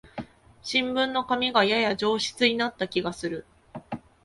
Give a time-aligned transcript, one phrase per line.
[0.63, 3.45] 新聞の紙がやや上質になった気がする